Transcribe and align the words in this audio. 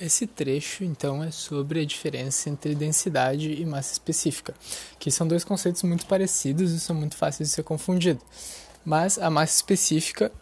Esse 0.00 0.26
trecho, 0.26 0.82
então, 0.82 1.22
é 1.22 1.30
sobre 1.30 1.80
a 1.80 1.84
diferença 1.84 2.50
entre 2.50 2.74
densidade 2.74 3.52
e 3.52 3.64
massa 3.64 3.92
específica, 3.92 4.54
que 4.98 5.10
são 5.10 5.26
dois 5.26 5.44
conceitos 5.44 5.82
muito 5.84 6.06
parecidos 6.06 6.72
e 6.72 6.80
são 6.80 6.96
muito 6.96 7.16
fáceis 7.16 7.50
de 7.50 7.54
ser 7.54 7.62
confundidos. 7.62 8.24
Mas 8.84 9.16
a 9.18 9.30
massa 9.30 9.54
específica, 9.54 10.32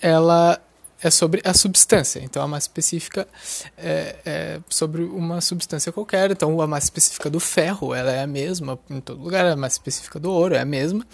ela 0.00 0.58
é 1.02 1.10
sobre 1.10 1.42
a 1.44 1.52
substância. 1.52 2.20
Então, 2.22 2.42
a 2.42 2.48
massa 2.48 2.68
específica 2.68 3.28
é, 3.76 4.16
é, 4.24 4.60
sobre 4.68 5.02
uma 5.02 5.40
substância 5.40 5.92
qualquer. 5.92 6.30
Então, 6.30 6.60
a 6.60 6.66
massa 6.66 6.86
específica 6.86 7.28
do 7.28 7.38
ferro 7.38 7.94
ela 7.94 8.10
é 8.10 8.22
a 8.22 8.26
mesma 8.26 8.78
em 8.88 9.00
todo 9.00 9.22
lugar. 9.22 9.44
A 9.44 9.56
massa 9.56 9.74
específica 9.74 10.18
do 10.18 10.30
ouro 10.30 10.54
é 10.54 10.60
a 10.60 10.64
mesma. 10.64 11.06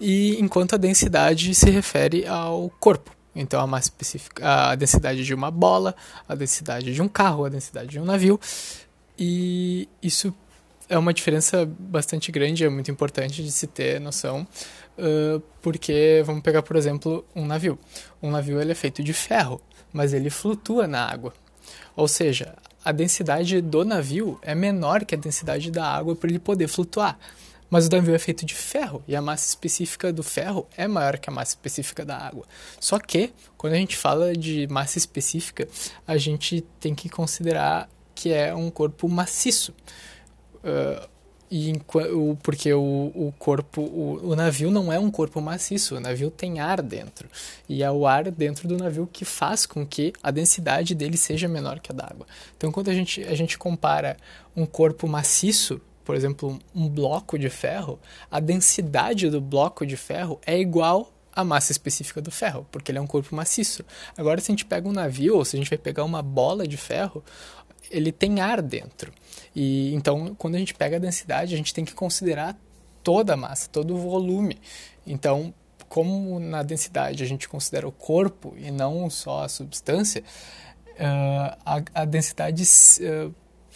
E 0.00 0.40
enquanto 0.40 0.74
a 0.74 0.78
densidade 0.78 1.54
se 1.54 1.68
refere 1.70 2.26
ao 2.26 2.70
corpo. 2.80 3.19
Então, 3.34 3.60
a 3.60 3.66
massa 3.66 3.86
específica, 3.86 4.70
a 4.70 4.74
densidade 4.74 5.24
de 5.24 5.34
uma 5.34 5.50
bola, 5.50 5.94
a 6.28 6.34
densidade 6.34 6.92
de 6.92 7.00
um 7.00 7.08
carro, 7.08 7.44
a 7.44 7.48
densidade 7.48 7.88
de 7.88 8.00
um 8.00 8.04
navio. 8.04 8.40
E 9.18 9.88
isso 10.02 10.34
é 10.88 10.98
uma 10.98 11.14
diferença 11.14 11.64
bastante 11.78 12.32
grande, 12.32 12.64
é 12.64 12.68
muito 12.68 12.90
importante 12.90 13.44
de 13.44 13.52
se 13.52 13.66
ter 13.68 14.00
noção, 14.00 14.46
uh, 14.98 15.40
porque 15.62 16.22
vamos 16.26 16.42
pegar, 16.42 16.62
por 16.62 16.74
exemplo, 16.74 17.24
um 17.34 17.46
navio. 17.46 17.78
Um 18.20 18.30
navio 18.30 18.60
ele 18.60 18.72
é 18.72 18.74
feito 18.74 19.02
de 19.02 19.12
ferro, 19.12 19.60
mas 19.92 20.12
ele 20.12 20.28
flutua 20.30 20.88
na 20.88 21.06
água. 21.06 21.32
Ou 21.94 22.08
seja, 22.08 22.56
a 22.84 22.90
densidade 22.90 23.60
do 23.60 23.84
navio 23.84 24.38
é 24.42 24.54
menor 24.54 25.04
que 25.04 25.14
a 25.14 25.18
densidade 25.18 25.70
da 25.70 25.86
água 25.86 26.16
para 26.16 26.28
ele 26.28 26.40
poder 26.40 26.66
flutuar. 26.66 27.18
Mas 27.70 27.86
o 27.86 27.90
navio 27.90 28.14
é 28.14 28.18
feito 28.18 28.44
de 28.44 28.54
ferro 28.54 29.02
e 29.06 29.14
a 29.14 29.22
massa 29.22 29.48
específica 29.48 30.12
do 30.12 30.22
ferro 30.22 30.66
é 30.76 30.88
maior 30.88 31.18
que 31.18 31.30
a 31.30 31.32
massa 31.32 31.52
específica 31.52 32.04
da 32.04 32.18
água. 32.18 32.44
Só 32.80 32.98
que, 32.98 33.32
quando 33.56 33.74
a 33.74 33.76
gente 33.76 33.96
fala 33.96 34.32
de 34.34 34.66
massa 34.66 34.98
específica, 34.98 35.68
a 36.06 36.16
gente 36.16 36.62
tem 36.80 36.94
que 36.94 37.08
considerar 37.08 37.88
que 38.14 38.32
é 38.32 38.54
um 38.54 38.70
corpo 38.70 39.08
maciço. 39.08 39.72
Uh, 40.56 41.08
e 41.50 41.72
porque 42.44 42.72
o, 42.72 43.10
o 43.12 43.34
corpo, 43.36 43.82
o, 43.82 44.30
o, 44.30 44.36
navio 44.36 44.70
não 44.70 44.92
é 44.92 45.00
um 45.00 45.10
corpo 45.10 45.40
maciço, 45.40 45.96
o 45.96 46.00
navio 46.00 46.30
tem 46.30 46.60
ar 46.60 46.80
dentro. 46.80 47.28
E 47.68 47.82
é 47.82 47.90
o 47.90 48.06
ar 48.06 48.30
dentro 48.30 48.68
do 48.68 48.76
navio 48.76 49.08
que 49.12 49.24
faz 49.24 49.66
com 49.66 49.84
que 49.84 50.12
a 50.22 50.30
densidade 50.30 50.94
dele 50.94 51.16
seja 51.16 51.48
menor 51.48 51.80
que 51.80 51.90
a 51.90 51.94
da 51.94 52.04
água. 52.04 52.24
Então, 52.56 52.70
quando 52.70 52.88
a 52.88 52.94
gente, 52.94 53.24
a 53.24 53.34
gente 53.34 53.58
compara 53.58 54.16
um 54.54 54.64
corpo 54.64 55.08
maciço, 55.08 55.80
por 56.10 56.16
exemplo, 56.16 56.58
um 56.74 56.88
bloco 56.88 57.38
de 57.38 57.48
ferro, 57.48 57.96
a 58.28 58.40
densidade 58.40 59.30
do 59.30 59.40
bloco 59.40 59.86
de 59.86 59.96
ferro 59.96 60.40
é 60.44 60.58
igual 60.58 61.12
à 61.32 61.44
massa 61.44 61.70
específica 61.70 62.20
do 62.20 62.32
ferro, 62.32 62.66
porque 62.72 62.90
ele 62.90 62.98
é 62.98 63.00
um 63.00 63.06
corpo 63.06 63.32
maciço. 63.32 63.84
Agora, 64.16 64.40
se 64.40 64.50
a 64.50 64.52
gente 64.52 64.64
pega 64.64 64.88
um 64.88 64.92
navio, 64.92 65.36
ou 65.36 65.44
se 65.44 65.54
a 65.54 65.60
gente 65.60 65.70
vai 65.70 65.78
pegar 65.78 66.02
uma 66.02 66.20
bola 66.20 66.66
de 66.66 66.76
ferro, 66.76 67.22
ele 67.92 68.10
tem 68.10 68.40
ar 68.40 68.60
dentro. 68.60 69.12
E 69.54 69.94
então, 69.94 70.34
quando 70.34 70.56
a 70.56 70.58
gente 70.58 70.74
pega 70.74 70.96
a 70.96 70.98
densidade, 70.98 71.54
a 71.54 71.56
gente 71.56 71.72
tem 71.72 71.84
que 71.84 71.94
considerar 71.94 72.58
toda 73.04 73.34
a 73.34 73.36
massa, 73.36 73.68
todo 73.70 73.94
o 73.94 73.96
volume. 73.96 74.58
Então, 75.06 75.54
como 75.88 76.40
na 76.40 76.64
densidade 76.64 77.22
a 77.22 77.26
gente 77.26 77.48
considera 77.48 77.86
o 77.86 77.92
corpo 77.92 78.52
e 78.58 78.72
não 78.72 79.08
só 79.08 79.44
a 79.44 79.48
substância, 79.48 80.24
uh, 80.96 81.56
a, 81.64 81.82
a, 81.94 82.04
densidade 82.04 82.64
uh, 82.64 83.32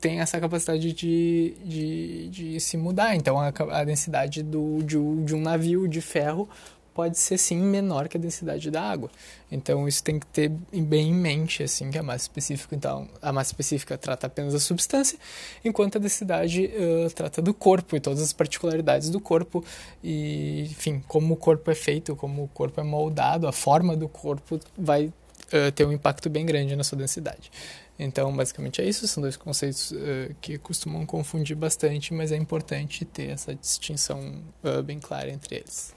tem 0.00 0.20
essa 0.20 0.40
capacidade 0.40 0.92
de, 0.92 1.54
de, 1.64 2.28
de, 2.28 2.60
se 2.60 2.76
mudar. 2.76 3.14
Então, 3.14 3.38
a, 3.38 3.52
a 3.70 3.84
densidade 3.84 4.42
do, 4.42 4.82
de, 4.82 4.96
de 5.24 5.34
um 5.34 5.40
navio 5.40 5.86
de 5.86 6.00
ferro 6.00 6.48
pode 6.96 7.18
ser 7.18 7.36
sim 7.36 7.58
menor 7.58 8.08
que 8.08 8.16
a 8.16 8.20
densidade 8.20 8.70
da 8.70 8.80
água. 8.80 9.10
Então 9.52 9.86
isso 9.86 10.02
tem 10.02 10.18
que 10.18 10.26
ter 10.26 10.48
bem 10.48 11.10
em 11.10 11.14
mente 11.14 11.62
assim 11.62 11.90
que 11.90 11.98
a 11.98 12.02
massa 12.02 12.24
específica, 12.24 12.74
então 12.74 13.06
a 13.20 13.30
massa 13.30 13.50
específica 13.50 13.98
trata 13.98 14.26
apenas 14.26 14.54
da 14.54 14.58
substância, 14.58 15.18
enquanto 15.62 15.96
a 15.96 15.98
densidade 16.00 16.64
uh, 16.64 17.10
trata 17.10 17.42
do 17.42 17.52
corpo 17.52 17.96
e 17.96 18.00
todas 18.00 18.22
as 18.22 18.32
particularidades 18.32 19.10
do 19.10 19.20
corpo 19.20 19.62
e 20.02 20.62
enfim 20.70 21.02
como 21.06 21.34
o 21.34 21.36
corpo 21.36 21.70
é 21.70 21.74
feito, 21.74 22.16
como 22.16 22.44
o 22.44 22.48
corpo 22.48 22.80
é 22.80 22.84
moldado, 22.84 23.46
a 23.46 23.52
forma 23.52 23.94
do 23.94 24.08
corpo 24.08 24.58
vai 24.78 25.12
uh, 25.52 25.72
ter 25.72 25.86
um 25.86 25.92
impacto 25.92 26.28
bem 26.28 26.44
grande 26.46 26.74
na 26.76 26.84
sua 26.84 26.98
densidade. 26.98 27.50
Então, 27.98 28.34
basicamente 28.34 28.80
é 28.80 28.84
isso. 28.84 29.06
São 29.08 29.22
dois 29.22 29.36
conceitos 29.36 29.90
uh, 29.90 30.34
que 30.40 30.58
costumam 30.58 31.06
confundir 31.06 31.56
bastante, 31.56 32.12
mas 32.12 32.32
é 32.32 32.36
importante 32.36 33.04
ter 33.04 33.30
essa 33.30 33.54
distinção 33.54 34.42
uh, 34.62 34.82
bem 34.82 34.98
clara 34.98 35.30
entre 35.30 35.56
eles. 35.56 35.94